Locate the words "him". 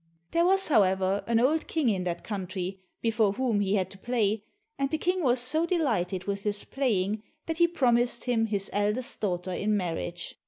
8.23-8.47